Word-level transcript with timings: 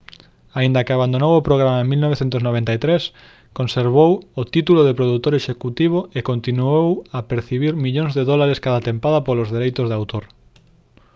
aínda 0.59 0.83
que 0.85 0.93
abandonou 0.95 1.33
o 1.35 1.45
programa 1.47 1.79
en 1.83 1.87
1993 1.93 3.01
conservou 3.59 4.11
o 4.41 4.43
título 4.53 4.81
de 4.83 4.97
produtor 4.99 5.33
executivo 5.35 5.99
e 6.17 6.19
continuou 6.31 6.87
a 7.17 7.19
percibir 7.31 7.73
millóns 7.85 8.13
de 8.17 8.23
dólares 8.31 8.61
cada 8.65 8.83
tempada 8.89 9.23
polos 9.27 9.51
dereitos 9.55 9.85
de 9.89 9.97
autor 9.99 10.23